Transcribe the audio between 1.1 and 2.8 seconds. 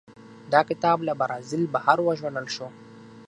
برازیل بهر وژباړل شو.